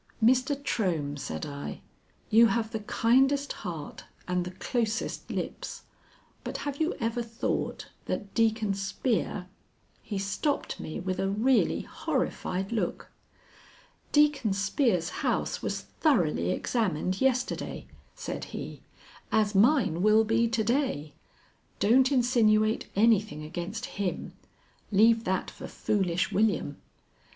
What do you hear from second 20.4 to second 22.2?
to day. Don't